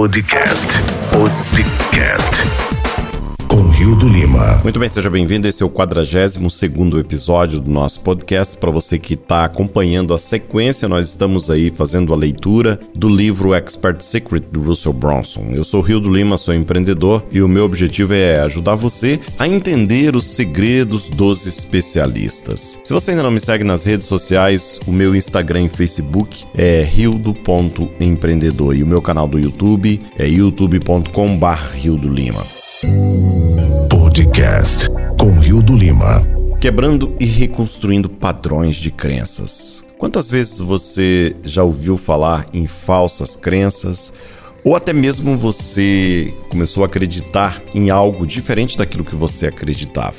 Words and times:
Podcast. 0.00 0.80
Podcast. 1.12 2.79
Rio 3.68 3.94
do 3.96 4.08
Lima. 4.08 4.60
Muito 4.62 4.78
bem, 4.78 4.88
seja 4.88 5.10
bem-vindo. 5.10 5.48
Esse 5.48 5.62
é 5.62 5.66
o 5.66 5.70
42 5.70 6.36
episódio 6.98 7.60
do 7.60 7.70
nosso 7.70 8.00
podcast. 8.00 8.56
Para 8.56 8.70
você 8.70 8.98
que 8.98 9.14
está 9.14 9.44
acompanhando 9.44 10.14
a 10.14 10.18
sequência, 10.18 10.88
nós 10.88 11.08
estamos 11.08 11.50
aí 11.50 11.70
fazendo 11.70 12.12
a 12.12 12.16
leitura 12.16 12.78
do 12.94 13.08
livro 13.08 13.54
Expert 13.54 14.00
Secret 14.02 14.44
do 14.50 14.62
Russell 14.62 14.92
Bronson. 14.92 15.50
Eu 15.52 15.64
sou 15.64 15.80
Rio 15.80 16.00
do 16.00 16.12
Lima, 16.12 16.36
sou 16.36 16.54
empreendedor 16.54 17.22
e 17.32 17.42
o 17.42 17.48
meu 17.48 17.64
objetivo 17.64 18.14
é 18.14 18.40
ajudar 18.40 18.74
você 18.74 19.18
a 19.38 19.48
entender 19.48 20.14
os 20.14 20.26
segredos 20.26 21.08
dos 21.08 21.46
especialistas. 21.46 22.78
Se 22.84 22.92
você 22.92 23.10
ainda 23.10 23.22
não 23.22 23.30
me 23.30 23.40
segue 23.40 23.64
nas 23.64 23.84
redes 23.84 24.06
sociais, 24.06 24.80
o 24.86 24.92
meu 24.92 25.14
Instagram 25.14 25.62
e 25.62 25.68
Facebook 25.68 26.44
é 26.54 26.82
rildo.empreendedor 26.82 28.76
e 28.76 28.82
o 28.82 28.86
meu 28.86 29.02
canal 29.02 29.26
do 29.26 29.38
YouTube 29.38 30.00
é 30.18 30.26
youtube.com/rio 30.26 31.96
do 31.96 32.08
Lima. 32.08 32.44
Podcast 34.20 34.86
com 35.18 35.30
Rio 35.40 35.62
do 35.62 35.74
Lima. 35.74 36.20
Quebrando 36.60 37.16
e 37.18 37.24
reconstruindo 37.24 38.06
padrões 38.06 38.76
de 38.76 38.90
crenças. 38.90 39.82
Quantas 39.96 40.30
vezes 40.30 40.58
você 40.58 41.34
já 41.42 41.64
ouviu 41.64 41.96
falar 41.96 42.46
em 42.52 42.66
falsas 42.66 43.34
crenças? 43.34 44.12
Ou 44.62 44.76
até 44.76 44.92
mesmo 44.92 45.38
você 45.38 46.34
começou 46.50 46.82
a 46.82 46.86
acreditar 46.86 47.62
em 47.74 47.88
algo 47.88 48.26
diferente 48.26 48.76
daquilo 48.76 49.06
que 49.06 49.16
você 49.16 49.46
acreditava? 49.46 50.16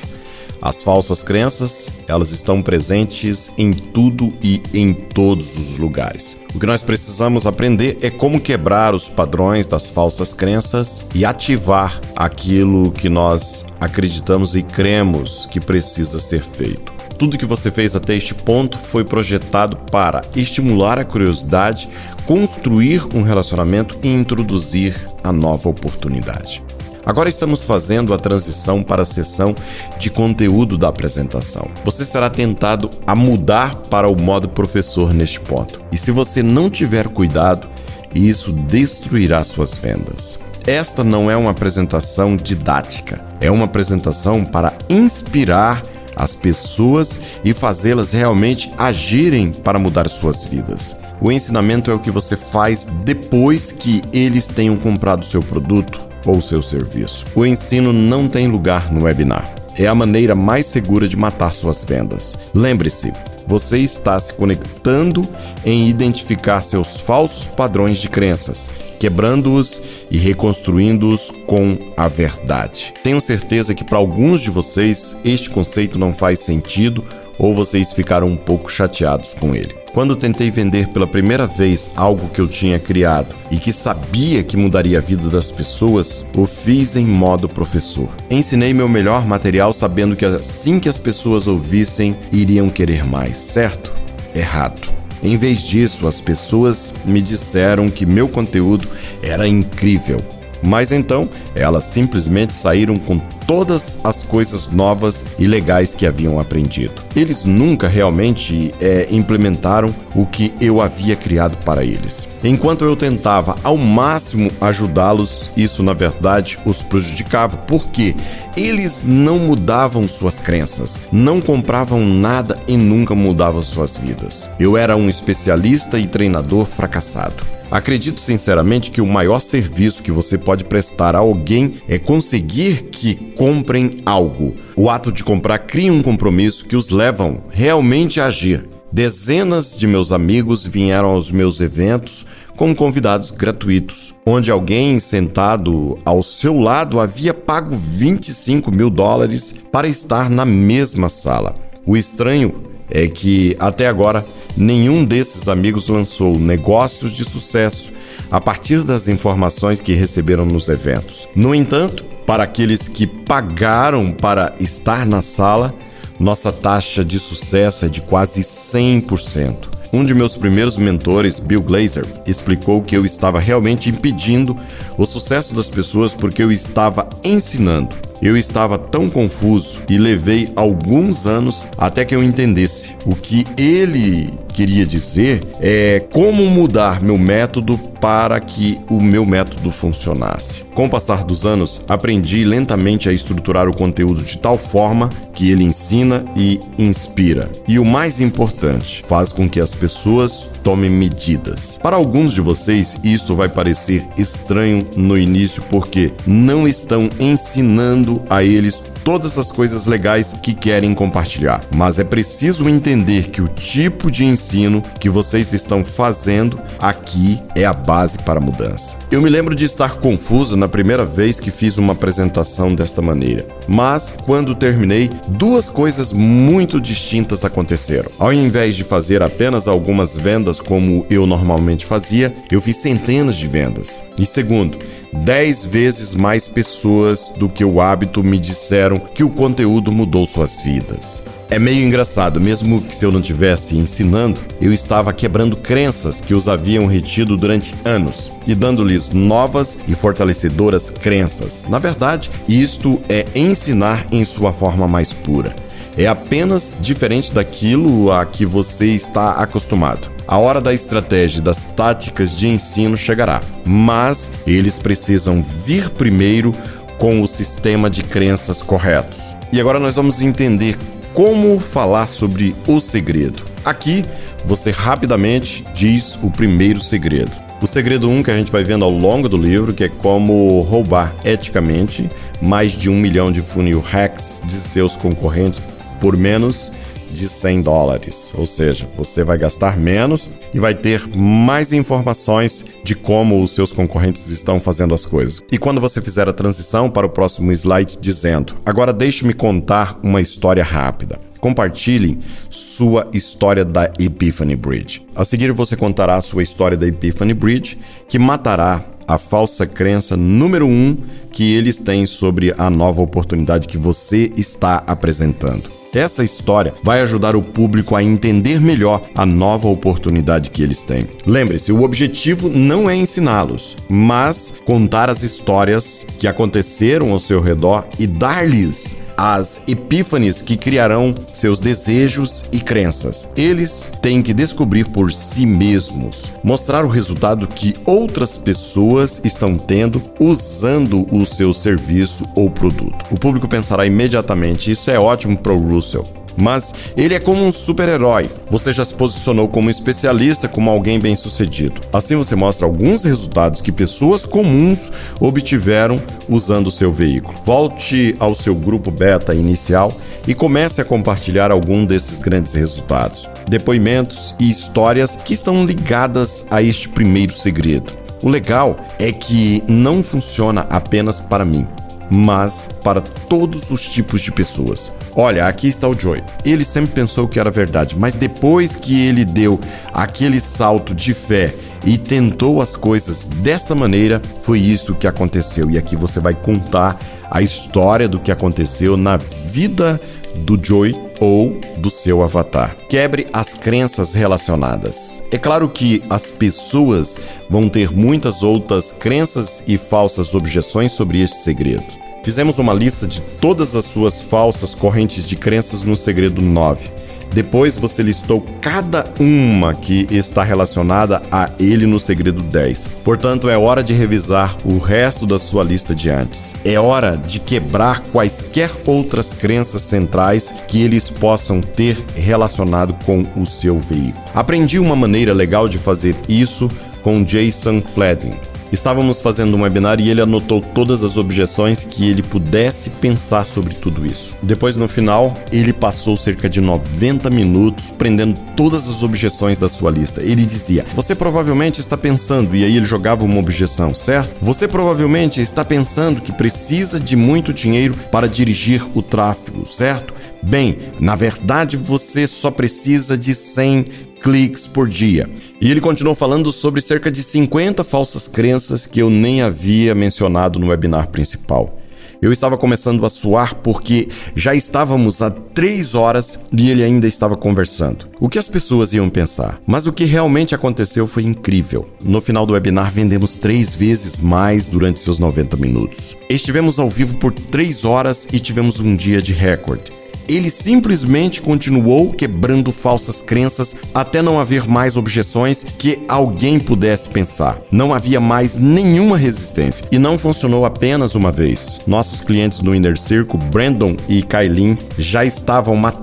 As 0.62 0.80
falsas 0.80 1.24
crenças, 1.24 1.90
elas 2.06 2.30
estão 2.30 2.62
presentes 2.62 3.50
em 3.58 3.72
tudo 3.72 4.32
e 4.40 4.62
em 4.72 4.94
todos 4.94 5.58
os 5.58 5.76
lugares. 5.76 6.36
O 6.54 6.60
que 6.60 6.66
nós 6.66 6.80
precisamos 6.80 7.48
aprender 7.48 7.98
é 8.00 8.08
como 8.08 8.40
quebrar 8.40 8.94
os 8.94 9.08
padrões 9.08 9.66
das 9.66 9.90
falsas 9.90 10.32
crenças 10.32 11.04
e 11.12 11.24
ativar 11.24 12.00
aquilo 12.14 12.92
que 12.92 13.08
nós 13.08 13.66
acreditamos 13.80 14.54
e 14.54 14.62
cremos 14.62 15.48
que 15.50 15.58
precisa 15.58 16.20
ser 16.20 16.42
feito. 16.42 16.92
Tudo 17.18 17.36
que 17.36 17.46
você 17.46 17.68
fez 17.68 17.96
até 17.96 18.14
este 18.14 18.32
ponto 18.32 18.78
foi 18.78 19.02
projetado 19.02 19.76
para 19.90 20.22
estimular 20.36 20.96
a 20.96 21.04
curiosidade, 21.04 21.88
construir 22.24 23.04
um 23.12 23.22
relacionamento 23.22 23.98
e 24.00 24.14
introduzir 24.14 24.94
a 25.24 25.32
nova 25.32 25.68
oportunidade. 25.68 26.62
Agora 27.04 27.28
estamos 27.28 27.64
fazendo 27.64 28.14
a 28.14 28.18
transição 28.18 28.80
para 28.80 29.02
a 29.02 29.04
sessão 29.04 29.56
de 29.98 30.08
conteúdo 30.08 30.78
da 30.78 30.88
apresentação. 30.88 31.68
Você 31.84 32.04
será 32.04 32.30
tentado 32.30 32.90
a 33.04 33.14
mudar 33.14 33.74
para 33.74 34.08
o 34.08 34.20
modo 34.20 34.48
professor 34.48 35.12
neste 35.12 35.40
ponto. 35.40 35.80
E 35.90 35.98
se 35.98 36.12
você 36.12 36.42
não 36.42 36.70
tiver 36.70 37.08
cuidado, 37.08 37.68
isso 38.14 38.52
destruirá 38.52 39.42
suas 39.42 39.76
vendas. 39.76 40.38
Esta 40.64 41.02
não 41.02 41.28
é 41.28 41.36
uma 41.36 41.50
apresentação 41.50 42.36
didática, 42.36 43.20
é 43.40 43.50
uma 43.50 43.64
apresentação 43.64 44.44
para 44.44 44.72
inspirar 44.88 45.82
as 46.14 46.36
pessoas 46.36 47.18
e 47.42 47.52
fazê-las 47.52 48.12
realmente 48.12 48.72
agirem 48.78 49.50
para 49.50 49.78
mudar 49.78 50.08
suas 50.08 50.44
vidas. 50.44 51.00
O 51.20 51.32
ensinamento 51.32 51.90
é 51.90 51.94
o 51.94 51.98
que 51.98 52.12
você 52.12 52.36
faz 52.36 52.84
depois 52.84 53.72
que 53.72 54.02
eles 54.12 54.46
tenham 54.46 54.76
comprado 54.76 55.26
seu 55.26 55.42
produto 55.42 56.11
ou 56.24 56.40
seu 56.40 56.62
serviço. 56.62 57.24
O 57.34 57.44
ensino 57.44 57.92
não 57.92 58.28
tem 58.28 58.48
lugar 58.48 58.92
no 58.92 59.04
webinar. 59.04 59.54
É 59.76 59.86
a 59.86 59.94
maneira 59.94 60.34
mais 60.34 60.66
segura 60.66 61.08
de 61.08 61.16
matar 61.16 61.52
suas 61.52 61.82
vendas. 61.82 62.38
Lembre-se, 62.54 63.12
você 63.46 63.78
está 63.78 64.18
se 64.20 64.32
conectando 64.34 65.26
em 65.64 65.88
identificar 65.88 66.62
seus 66.62 67.00
falsos 67.00 67.44
padrões 67.44 67.98
de 67.98 68.08
crenças, 68.08 68.70
quebrando-os 69.00 69.82
e 70.10 70.18
reconstruindo-os 70.18 71.30
com 71.46 71.76
a 71.96 72.06
verdade. 72.06 72.94
Tenho 73.02 73.20
certeza 73.20 73.74
que 73.74 73.84
para 73.84 73.98
alguns 73.98 74.40
de 74.40 74.50
vocês 74.50 75.16
este 75.24 75.50
conceito 75.50 75.98
não 75.98 76.12
faz 76.12 76.40
sentido 76.40 77.04
ou 77.38 77.54
vocês 77.54 77.92
ficaram 77.92 78.28
um 78.28 78.36
pouco 78.36 78.70
chateados 78.70 79.34
com 79.34 79.54
ele. 79.54 79.81
Quando 79.92 80.16
tentei 80.16 80.50
vender 80.50 80.88
pela 80.88 81.06
primeira 81.06 81.46
vez 81.46 81.92
algo 81.94 82.30
que 82.30 82.40
eu 82.40 82.48
tinha 82.48 82.78
criado 82.78 83.34
e 83.50 83.58
que 83.58 83.74
sabia 83.74 84.42
que 84.42 84.56
mudaria 84.56 84.96
a 84.96 85.02
vida 85.02 85.28
das 85.28 85.50
pessoas, 85.50 86.26
o 86.34 86.46
fiz 86.46 86.96
em 86.96 87.04
modo 87.04 87.46
professor. 87.46 88.08
Ensinei 88.30 88.72
meu 88.72 88.88
melhor 88.88 89.26
material 89.26 89.70
sabendo 89.70 90.16
que 90.16 90.24
assim 90.24 90.80
que 90.80 90.88
as 90.88 90.98
pessoas 90.98 91.46
ouvissem, 91.46 92.16
iriam 92.32 92.70
querer 92.70 93.04
mais, 93.04 93.36
certo? 93.36 93.92
Errado. 94.34 94.80
Em 95.22 95.36
vez 95.36 95.60
disso, 95.60 96.06
as 96.06 96.22
pessoas 96.22 96.94
me 97.04 97.20
disseram 97.20 97.90
que 97.90 98.06
meu 98.06 98.28
conteúdo 98.28 98.88
era 99.22 99.46
incrível 99.46 100.24
mas 100.62 100.92
então, 100.92 101.28
elas 101.54 101.84
simplesmente 101.84 102.54
saíram 102.54 102.98
com 102.98 103.18
todas 103.46 103.98
as 104.04 104.22
coisas 104.22 104.68
novas 104.68 105.24
e 105.38 105.46
legais 105.46 105.94
que 105.94 106.06
haviam 106.06 106.38
aprendido. 106.38 107.02
Eles 107.14 107.44
nunca 107.44 107.88
realmente 107.88 108.72
é, 108.80 109.08
implementaram 109.10 109.94
o 110.14 110.24
que 110.24 110.54
eu 110.60 110.80
havia 110.80 111.16
criado 111.16 111.56
para 111.64 111.84
eles. 111.84 112.28
Enquanto 112.44 112.84
eu 112.84 112.96
tentava 112.96 113.56
ao 113.62 113.76
máximo 113.76 114.50
ajudá-los, 114.60 115.50
isso 115.56 115.82
na 115.82 115.92
verdade 115.92 116.58
os 116.64 116.82
prejudicava, 116.82 117.56
porque 117.56 118.14
eles 118.56 119.02
não 119.06 119.38
mudavam 119.38 120.06
suas 120.06 120.38
crenças, 120.38 121.00
não 121.10 121.40
compravam 121.40 122.06
nada 122.06 122.58
e 122.66 122.76
nunca 122.76 123.14
mudavam 123.14 123.62
suas 123.62 123.96
vidas. 123.96 124.50
Eu 124.58 124.76
era 124.76 124.96
um 124.96 125.08
especialista 125.08 125.98
e 125.98 126.06
treinador 126.06 126.66
fracassado. 126.66 127.61
Acredito 127.72 128.20
sinceramente 128.20 128.90
que 128.90 129.00
o 129.00 129.06
maior 129.06 129.40
serviço 129.40 130.02
que 130.02 130.12
você 130.12 130.36
pode 130.36 130.62
prestar 130.62 131.16
a 131.16 131.20
alguém 131.20 131.76
é 131.88 131.98
conseguir 131.98 132.82
que 132.82 133.14
comprem 133.14 134.02
algo. 134.04 134.54
O 134.76 134.90
ato 134.90 135.10
de 135.10 135.24
comprar 135.24 135.58
cria 135.60 135.90
um 135.90 136.02
compromisso 136.02 136.66
que 136.66 136.76
os 136.76 136.90
levam 136.90 137.44
realmente 137.48 138.20
a 138.20 138.26
agir. 138.26 138.68
Dezenas 138.92 139.74
de 139.74 139.86
meus 139.86 140.12
amigos 140.12 140.66
vieram 140.66 141.12
aos 141.12 141.30
meus 141.30 141.62
eventos 141.62 142.26
como 142.58 142.76
convidados 142.76 143.30
gratuitos, 143.30 144.14
onde 144.26 144.50
alguém 144.50 145.00
sentado 145.00 145.98
ao 146.04 146.22
seu 146.22 146.60
lado 146.60 147.00
havia 147.00 147.32
pago 147.32 147.74
25 147.74 148.70
mil 148.70 148.90
dólares 148.90 149.54
para 149.72 149.88
estar 149.88 150.28
na 150.28 150.44
mesma 150.44 151.08
sala. 151.08 151.56
O 151.86 151.96
estranho 151.96 152.54
é 152.90 153.08
que 153.08 153.56
até 153.58 153.86
agora 153.86 154.22
nenhum 154.56 155.04
desses 155.04 155.48
amigos 155.48 155.88
lançou 155.88 156.38
negócios 156.38 157.12
de 157.12 157.24
sucesso 157.24 157.92
a 158.30 158.40
partir 158.40 158.82
das 158.82 159.08
informações 159.08 159.80
que 159.80 159.92
receberam 159.92 160.44
nos 160.44 160.68
eventos. 160.68 161.28
No 161.34 161.54
entanto, 161.54 162.04
para 162.26 162.44
aqueles 162.44 162.88
que 162.88 163.06
pagaram 163.06 164.10
para 164.10 164.54
estar 164.60 165.04
na 165.04 165.20
sala, 165.20 165.74
nossa 166.18 166.52
taxa 166.52 167.04
de 167.04 167.18
sucesso 167.18 167.84
é 167.84 167.88
de 167.88 168.00
quase 168.00 168.40
100%. 168.40 169.72
Um 169.92 170.04
de 170.04 170.14
meus 170.14 170.36
primeiros 170.36 170.78
mentores, 170.78 171.38
Bill 171.38 171.60
Glazer, 171.60 172.06
explicou 172.26 172.80
que 172.80 172.96
eu 172.96 173.04
estava 173.04 173.38
realmente 173.38 173.90
impedindo 173.90 174.56
o 174.96 175.04
sucesso 175.04 175.54
das 175.54 175.68
pessoas 175.68 176.14
porque 176.14 176.42
eu 176.42 176.50
estava 176.50 177.08
ensinando. 177.22 178.11
Eu 178.22 178.36
estava 178.36 178.78
tão 178.78 179.10
confuso 179.10 179.80
e 179.88 179.98
levei 179.98 180.52
alguns 180.54 181.26
anos 181.26 181.66
até 181.76 182.04
que 182.04 182.14
eu 182.14 182.22
entendesse. 182.22 182.94
O 183.04 183.16
que 183.16 183.44
ele 183.58 184.32
queria 184.52 184.86
dizer 184.86 185.42
é 185.60 185.98
como 186.12 186.44
mudar 186.46 187.02
meu 187.02 187.18
método 187.18 187.76
para 187.76 188.38
que 188.40 188.78
o 188.88 189.00
meu 189.00 189.26
método 189.26 189.72
funcionasse. 189.72 190.64
Com 190.74 190.86
o 190.86 190.90
passar 190.90 191.24
dos 191.24 191.44
anos, 191.44 191.84
aprendi 191.88 192.44
lentamente 192.44 193.08
a 193.08 193.12
estruturar 193.12 193.68
o 193.68 193.74
conteúdo 193.74 194.22
de 194.22 194.38
tal 194.38 194.56
forma 194.56 195.08
que 195.34 195.50
ele 195.50 195.64
ensina 195.64 196.24
e 196.36 196.60
inspira. 196.78 197.50
E 197.66 197.78
o 197.78 197.84
mais 197.84 198.20
importante, 198.20 199.04
faz 199.08 199.32
com 199.32 199.48
que 199.48 199.60
as 199.60 199.74
pessoas 199.74 200.50
tomem 200.62 200.90
medidas. 200.90 201.78
Para 201.82 201.96
alguns 201.96 202.32
de 202.32 202.40
vocês, 202.40 202.96
isto 203.02 203.34
vai 203.34 203.48
parecer 203.48 204.04
estranho 204.16 204.86
no 204.96 205.18
início 205.18 205.62
porque 205.70 206.12
não 206.26 206.66
estão 206.66 207.08
ensinando 207.18 208.22
a 208.28 208.42
eles 208.42 208.80
todas 209.04 209.38
as 209.38 209.50
coisas 209.50 209.86
legais 209.86 210.32
que 210.42 210.54
querem 210.54 210.94
compartilhar. 210.94 211.62
Mas 211.74 211.98
é 211.98 212.04
preciso 212.04 212.68
entender 212.68 213.30
que 213.30 213.42
o 213.42 213.48
tipo 213.48 214.10
de 214.10 214.24
ensino 214.24 214.82
que 214.98 215.08
vocês 215.08 215.52
estão 215.52 215.84
fazendo 215.84 216.60
aqui 216.78 217.40
é 217.54 217.64
a 217.64 217.72
base 217.72 218.18
para 218.18 218.38
a 218.38 218.42
mudança. 218.42 218.96
Eu 219.10 219.20
me 219.20 219.28
lembro 219.28 219.54
de 219.54 219.64
estar 219.64 219.96
confuso 219.96 220.56
na 220.56 220.68
primeira 220.68 221.04
vez 221.04 221.38
que 221.38 221.50
fiz 221.50 221.78
uma 221.78 221.92
apresentação 221.92 222.74
desta 222.74 223.02
maneira, 223.02 223.46
mas 223.68 224.16
quando 224.24 224.54
terminei, 224.54 225.10
duas 225.28 225.68
coisas 225.68 226.12
muito 226.12 226.80
distintas 226.80 227.44
aconteceram. 227.44 228.10
Ao 228.18 228.32
invés 228.32 228.74
de 228.74 228.84
fazer 228.84 229.22
apenas 229.22 229.68
algumas 229.68 230.16
vendas 230.16 230.60
como 230.60 231.06
eu 231.10 231.26
normalmente 231.26 231.86
fazia, 231.86 232.34
eu 232.50 232.60
fiz 232.60 232.76
centenas 232.78 233.36
de 233.36 233.48
vendas. 233.48 234.02
E 234.18 234.26
segundo, 234.26 234.78
Dez 235.12 235.64
vezes 235.64 236.14
mais 236.14 236.48
pessoas 236.48 237.28
do 237.36 237.48
que 237.48 237.64
o 237.64 237.80
hábito 237.80 238.24
me 238.24 238.38
disseram 238.38 238.98
que 238.98 239.22
o 239.22 239.28
conteúdo 239.28 239.92
mudou 239.92 240.26
suas 240.26 240.60
vidas. 240.62 241.22
É 241.50 241.58
meio 241.58 241.84
engraçado, 241.84 242.40
mesmo 242.40 242.80
que 242.80 242.96
se 242.96 243.04
eu 243.04 243.12
não 243.12 243.20
estivesse 243.20 243.76
ensinando, 243.76 244.40
eu 244.58 244.72
estava 244.72 245.12
quebrando 245.12 245.54
crenças 245.54 246.18
que 246.18 246.34
os 246.34 246.48
haviam 246.48 246.86
retido 246.86 247.36
durante 247.36 247.74
anos 247.84 248.32
e 248.46 248.54
dando-lhes 248.54 249.10
novas 249.10 249.78
e 249.86 249.94
fortalecedoras 249.94 250.88
crenças. 250.88 251.66
Na 251.68 251.78
verdade, 251.78 252.30
isto 252.48 252.98
é 253.06 253.26
ensinar 253.34 254.06
em 254.10 254.24
sua 254.24 254.50
forma 254.50 254.88
mais 254.88 255.12
pura. 255.12 255.54
É 255.96 256.06
apenas 256.06 256.78
diferente 256.80 257.30
daquilo 257.32 258.10
a 258.10 258.24
que 258.24 258.46
você 258.46 258.86
está 258.86 259.32
acostumado. 259.32 260.11
A 260.26 260.38
hora 260.38 260.60
da 260.60 260.72
estratégia 260.72 261.38
e 261.38 261.42
das 261.42 261.64
táticas 261.74 262.36
de 262.36 262.48
ensino 262.48 262.96
chegará, 262.96 263.40
mas 263.64 264.30
eles 264.46 264.78
precisam 264.78 265.42
vir 265.42 265.90
primeiro 265.90 266.54
com 266.98 267.20
o 267.20 267.26
sistema 267.26 267.90
de 267.90 268.02
crenças 268.02 268.62
corretos. 268.62 269.36
E 269.52 269.60
agora 269.60 269.78
nós 269.78 269.96
vamos 269.96 270.22
entender 270.22 270.78
como 271.12 271.58
falar 271.60 272.06
sobre 272.06 272.54
o 272.66 272.80
segredo. 272.80 273.44
Aqui 273.64 274.04
você 274.44 274.70
rapidamente 274.70 275.64
diz 275.74 276.18
o 276.22 276.30
primeiro 276.30 276.80
segredo. 276.80 277.30
O 277.60 277.66
segredo 277.66 278.08
1 278.08 278.18
um 278.18 278.22
que 278.22 278.30
a 278.30 278.36
gente 278.36 278.50
vai 278.50 278.64
vendo 278.64 278.84
ao 278.84 278.90
longo 278.90 279.28
do 279.28 279.36
livro, 279.36 279.72
que 279.72 279.84
é 279.84 279.88
como 279.88 280.60
roubar 280.62 281.14
eticamente 281.24 282.10
mais 282.40 282.72
de 282.72 282.88
um 282.88 282.96
milhão 282.96 283.30
de 283.30 283.40
funil 283.40 283.80
hacks 283.80 284.42
de 284.44 284.56
seus 284.56 284.96
concorrentes 284.96 285.60
por 286.00 286.16
menos 286.16 286.72
de 287.12 287.28
100 287.28 287.62
dólares. 287.62 288.32
Ou 288.36 288.46
seja, 288.46 288.88
você 288.96 289.22
vai 289.22 289.38
gastar 289.38 289.76
menos 289.76 290.28
e 290.52 290.58
vai 290.58 290.74
ter 290.74 291.06
mais 291.16 291.72
informações 291.72 292.64
de 292.82 292.94
como 292.94 293.42
os 293.42 293.52
seus 293.52 293.72
concorrentes 293.72 294.28
estão 294.28 294.58
fazendo 294.58 294.94
as 294.94 295.06
coisas. 295.06 295.42
E 295.50 295.58
quando 295.58 295.80
você 295.80 296.00
fizer 296.00 296.28
a 296.28 296.32
transição 296.32 296.90
para 296.90 297.06
o 297.06 297.10
próximo 297.10 297.52
slide 297.52 297.98
dizendo: 298.00 298.54
"Agora 298.64 298.92
deixe-me 298.92 299.32
contar 299.32 299.98
uma 300.02 300.20
história 300.20 300.64
rápida". 300.64 301.20
Compartilhe 301.40 302.20
sua 302.48 303.08
história 303.12 303.64
da 303.64 303.92
Epiphany 303.98 304.54
Bridge. 304.54 305.04
A 305.16 305.24
seguir, 305.24 305.50
você 305.50 305.76
contará 305.76 306.20
sua 306.20 306.42
história 306.42 306.76
da 306.76 306.86
Epiphany 306.86 307.34
Bridge, 307.34 307.76
que 308.08 308.16
matará 308.16 308.80
a 309.08 309.18
falsa 309.18 309.66
crença 309.66 310.16
número 310.16 310.66
um 310.66 310.96
que 311.32 311.54
eles 311.54 311.80
têm 311.80 312.06
sobre 312.06 312.54
a 312.56 312.70
nova 312.70 313.02
oportunidade 313.02 313.66
que 313.66 313.76
você 313.76 314.32
está 314.36 314.84
apresentando. 314.86 315.81
Essa 315.94 316.24
história 316.24 316.74
vai 316.82 317.00
ajudar 317.02 317.36
o 317.36 317.42
público 317.42 317.94
a 317.94 318.02
entender 318.02 318.60
melhor 318.60 319.02
a 319.14 319.26
nova 319.26 319.68
oportunidade 319.68 320.48
que 320.48 320.62
eles 320.62 320.82
têm. 320.82 321.06
Lembre-se, 321.26 321.70
o 321.70 321.82
objetivo 321.82 322.48
não 322.48 322.88
é 322.88 322.96
ensiná-los, 322.96 323.76
mas 323.88 324.54
contar 324.64 325.10
as 325.10 325.22
histórias 325.22 326.06
que 326.18 326.26
aconteceram 326.26 327.12
ao 327.12 327.20
seu 327.20 327.40
redor 327.40 327.84
e 327.98 328.06
dar-lhes 328.06 329.02
as 329.16 329.62
epífanes 329.66 330.40
que 330.40 330.56
criarão 330.56 331.14
seus 331.32 331.60
desejos 331.60 332.44
e 332.52 332.60
crenças. 332.60 333.30
Eles 333.36 333.90
têm 334.00 334.22
que 334.22 334.34
descobrir 334.34 334.84
por 334.86 335.12
si 335.12 335.46
mesmos, 335.46 336.30
mostrar 336.42 336.84
o 336.84 336.88
resultado 336.88 337.46
que 337.46 337.74
outras 337.84 338.36
pessoas 338.36 339.20
estão 339.24 339.56
tendo 339.56 340.02
usando 340.18 341.06
o 341.14 341.24
seu 341.24 341.52
serviço 341.52 342.28
ou 342.34 342.50
produto. 342.50 343.04
O 343.10 343.18
público 343.18 343.48
pensará 343.48 343.86
imediatamente: 343.86 344.70
isso 344.70 344.90
é 344.90 344.98
ótimo 344.98 345.36
para 345.36 345.52
o 345.52 345.58
Russell 345.58 346.21
mas 346.36 346.74
ele 346.96 347.14
é 347.14 347.20
como 347.20 347.44
um 347.44 347.52
super-herói. 347.52 348.28
Você 348.50 348.72
já 348.72 348.84
se 348.84 348.94
posicionou 348.94 349.48
como 349.48 349.68
um 349.68 349.70
especialista, 349.70 350.48
como 350.48 350.70
alguém 350.70 350.98
bem-sucedido. 350.98 351.80
Assim 351.92 352.16
você 352.16 352.34
mostra 352.34 352.66
alguns 352.66 353.04
resultados 353.04 353.60
que 353.60 353.72
pessoas 353.72 354.24
comuns 354.24 354.90
obtiveram 355.20 356.00
usando 356.28 356.68
o 356.68 356.72
seu 356.72 356.92
veículo. 356.92 357.34
Volte 357.44 358.14
ao 358.18 358.34
seu 358.34 358.54
grupo 358.54 358.90
beta 358.90 359.34
inicial 359.34 359.94
e 360.26 360.34
comece 360.34 360.80
a 360.80 360.84
compartilhar 360.84 361.50
algum 361.50 361.84
desses 361.84 362.20
grandes 362.20 362.54
resultados. 362.54 363.28
Depoimentos 363.48 364.34
e 364.38 364.50
histórias 364.50 365.16
que 365.16 365.34
estão 365.34 365.64
ligadas 365.64 366.46
a 366.50 366.62
este 366.62 366.88
primeiro 366.88 367.32
segredo. 367.32 367.92
O 368.22 368.28
legal 368.28 368.76
é 369.00 369.10
que 369.10 369.64
não 369.66 370.02
funciona 370.02 370.66
apenas 370.70 371.20
para 371.20 371.44
mim 371.44 371.66
mas 372.12 372.68
para 372.84 373.00
todos 373.00 373.70
os 373.70 373.80
tipos 373.80 374.20
de 374.20 374.30
pessoas. 374.30 374.92
Olha, 375.14 375.46
aqui 375.46 375.68
está 375.68 375.88
o 375.88 375.98
Joy. 375.98 376.22
Ele 376.44 376.64
sempre 376.64 376.92
pensou 376.92 377.28
que 377.28 377.38
era 377.38 377.50
verdade, 377.50 377.96
mas 377.98 378.14
depois 378.14 378.74
que 378.74 379.06
ele 379.06 379.24
deu 379.24 379.60
aquele 379.92 380.40
salto 380.40 380.94
de 380.94 381.12
fé 381.12 381.54
e 381.84 381.98
tentou 381.98 382.62
as 382.62 382.74
coisas 382.74 383.26
desta 383.26 383.74
maneira, 383.74 384.22
foi 384.42 384.58
isso 384.58 384.94
que 384.94 385.06
aconteceu. 385.06 385.70
E 385.70 385.76
aqui 385.76 385.96
você 385.96 386.18
vai 386.18 386.34
contar 386.34 386.98
a 387.30 387.42
história 387.42 388.08
do 388.08 388.18
que 388.18 388.32
aconteceu 388.32 388.96
na 388.96 389.16
vida 389.16 390.00
do 390.34 390.58
Joy 390.62 390.94
ou 391.20 391.60
do 391.76 391.90
seu 391.90 392.22
avatar. 392.22 392.74
Quebre 392.88 393.26
as 393.32 393.52
crenças 393.52 394.14
relacionadas. 394.14 395.22
É 395.30 395.36
claro 395.36 395.68
que 395.68 396.02
as 396.08 396.30
pessoas 396.30 397.18
vão 397.50 397.68
ter 397.68 397.92
muitas 397.92 398.42
outras 398.42 398.92
crenças 398.92 399.62
e 399.66 399.76
falsas 399.76 400.34
objeções 400.34 400.92
sobre 400.92 401.20
este 401.20 401.36
segredo. 401.42 402.01
Fizemos 402.22 402.58
uma 402.58 402.72
lista 402.72 403.06
de 403.06 403.20
todas 403.40 403.74
as 403.74 403.84
suas 403.84 404.22
falsas 404.22 404.74
correntes 404.74 405.26
de 405.26 405.34
crenças 405.34 405.82
no 405.82 405.96
segredo 405.96 406.40
9. 406.40 407.02
Depois 407.32 407.76
você 407.76 408.02
listou 408.02 408.44
cada 408.60 409.06
uma 409.18 409.74
que 409.74 410.06
está 410.10 410.42
relacionada 410.42 411.22
a 411.32 411.50
ele 411.58 411.86
no 411.86 411.98
segredo 411.98 412.42
10. 412.42 412.88
Portanto, 413.02 413.48
é 413.48 413.56
hora 413.56 413.82
de 413.82 413.94
revisar 413.94 414.56
o 414.64 414.78
resto 414.78 415.26
da 415.26 415.38
sua 415.38 415.64
lista 415.64 415.94
de 415.94 416.10
antes. 416.10 416.54
É 416.64 416.78
hora 416.78 417.16
de 417.16 417.40
quebrar 417.40 418.00
quaisquer 418.12 418.70
outras 418.86 419.32
crenças 419.32 419.82
centrais 419.82 420.52
que 420.68 420.82
eles 420.82 421.08
possam 421.08 421.60
ter 421.60 421.96
relacionado 422.14 422.94
com 423.04 423.24
o 423.34 423.46
seu 423.46 423.80
veículo. 423.80 424.22
Aprendi 424.34 424.78
uma 424.78 424.94
maneira 424.94 425.32
legal 425.32 425.68
de 425.68 425.78
fazer 425.78 426.14
isso 426.28 426.70
com 427.02 427.24
Jason 427.24 427.80
Fledling. 427.80 428.51
Estávamos 428.72 429.20
fazendo 429.20 429.54
um 429.54 429.62
webinar 429.62 430.00
e 430.00 430.08
ele 430.08 430.22
anotou 430.22 430.62
todas 430.62 431.04
as 431.04 431.18
objeções 431.18 431.84
que 431.84 432.08
ele 432.08 432.22
pudesse 432.22 432.88
pensar 432.88 433.44
sobre 433.44 433.74
tudo 433.74 434.06
isso. 434.06 434.34
Depois, 434.42 434.74
no 434.76 434.88
final, 434.88 435.36
ele 435.52 435.74
passou 435.74 436.16
cerca 436.16 436.48
de 436.48 436.58
90 436.58 437.28
minutos 437.28 437.90
prendendo 437.98 438.40
todas 438.56 438.88
as 438.88 439.02
objeções 439.02 439.58
da 439.58 439.68
sua 439.68 439.90
lista. 439.90 440.22
Ele 440.22 440.46
dizia: 440.46 440.86
Você 440.94 441.14
provavelmente 441.14 441.82
está 441.82 441.98
pensando, 441.98 442.56
e 442.56 442.64
aí 442.64 442.76
ele 442.78 442.86
jogava 442.86 443.24
uma 443.24 443.38
objeção, 443.38 443.94
certo? 443.94 444.34
Você 444.40 444.66
provavelmente 444.66 445.38
está 445.40 445.62
pensando 445.62 446.22
que 446.22 446.32
precisa 446.32 446.98
de 446.98 447.14
muito 447.14 447.52
dinheiro 447.52 447.94
para 448.10 448.26
dirigir 448.26 448.82
o 448.94 449.02
tráfego, 449.02 449.66
certo? 449.66 450.14
Bem, 450.42 450.78
na 450.98 451.14
verdade 451.14 451.76
você 451.76 452.26
só 452.26 452.50
precisa 452.50 453.16
de 453.16 453.32
100 453.32 454.11
cliques 454.22 454.66
por 454.66 454.88
dia. 454.88 455.28
E 455.60 455.70
ele 455.70 455.80
continuou 455.80 456.14
falando 456.14 456.52
sobre 456.52 456.80
cerca 456.80 457.10
de 457.10 457.22
50 457.22 457.82
falsas 457.82 458.28
crenças 458.28 458.86
que 458.86 459.02
eu 459.02 459.10
nem 459.10 459.42
havia 459.42 459.94
mencionado 459.94 460.58
no 460.58 460.68
webinar 460.68 461.08
principal. 461.08 461.78
Eu 462.22 462.32
estava 462.32 462.56
começando 462.56 463.04
a 463.04 463.08
suar 463.08 463.56
porque 463.56 464.08
já 464.36 464.54
estávamos 464.54 465.20
há 465.20 465.28
três 465.28 465.96
horas 465.96 466.38
e 466.56 466.70
ele 466.70 466.84
ainda 466.84 467.08
estava 467.08 467.36
conversando. 467.36 468.06
O 468.20 468.28
que 468.28 468.38
as 468.38 468.46
pessoas 468.46 468.92
iam 468.92 469.10
pensar? 469.10 469.60
Mas 469.66 469.86
o 469.86 469.92
que 469.92 470.04
realmente 470.04 470.54
aconteceu 470.54 471.08
foi 471.08 471.24
incrível. 471.24 471.88
No 472.00 472.20
final 472.20 472.46
do 472.46 472.52
webinar, 472.52 472.92
vendemos 472.92 473.34
três 473.34 473.74
vezes 473.74 474.20
mais 474.20 474.66
durante 474.66 475.00
seus 475.00 475.18
90 475.18 475.56
minutos. 475.56 476.16
Estivemos 476.30 476.78
ao 476.78 476.88
vivo 476.88 477.16
por 477.16 477.32
três 477.32 477.84
horas 477.84 478.28
e 478.32 478.38
tivemos 478.38 478.78
um 478.78 478.94
dia 478.94 479.20
de 479.20 479.32
recorde 479.32 480.01
ele 480.28 480.50
simplesmente 480.50 481.40
continuou 481.40 482.12
quebrando 482.12 482.72
falsas 482.72 483.20
crenças 483.20 483.76
até 483.94 484.22
não 484.22 484.40
haver 484.40 484.68
mais 484.68 484.96
objeções 484.96 485.64
que 485.78 486.00
alguém 486.08 486.58
pudesse 486.58 487.08
pensar. 487.08 487.58
Não 487.70 487.92
havia 487.92 488.20
mais 488.20 488.54
nenhuma 488.54 489.16
resistência 489.16 489.84
e 489.90 489.98
não 489.98 490.18
funcionou 490.18 490.64
apenas 490.64 491.14
uma 491.14 491.32
vez. 491.32 491.80
Nossos 491.86 492.20
clientes 492.20 492.60
no 492.60 492.74
Inner 492.74 492.98
Circle, 492.98 493.38
Brandon 493.38 493.96
e 494.08 494.22
Kailin, 494.22 494.76
já 494.98 495.24
estavam 495.24 495.76
matando 495.76 496.01